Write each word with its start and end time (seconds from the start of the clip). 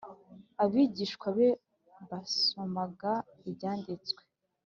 abigishwa 0.63 1.27
be 1.37 1.49
basomaga 2.09 3.11
Ibyanditswe 3.49 4.21